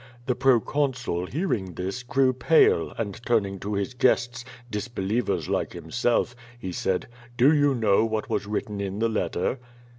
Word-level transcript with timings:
The 0.25 0.33
pro 0.33 0.59
consul, 0.59 1.27
hearing 1.27 1.75
this, 1.75 2.01
grew 2.01 2.33
pale, 2.33 2.91
and 2.97 3.21
turning 3.23 3.59
to 3.59 3.75
his 3.75 3.93
guests, 3.93 4.43
disbelievers 4.71 5.47
like 5.47 5.73
himself, 5.73 6.35
he 6.57 6.71
said: 6.71 7.07
^Do 7.37 7.55
you 7.55 7.75
know 7.75 8.03
what 8.05 8.27
was 8.27 8.47
written 8.47 8.81
in 8.81 8.97
the 8.97 9.07
letter?' 9.09 9.59